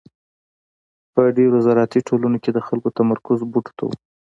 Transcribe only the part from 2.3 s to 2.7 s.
کې د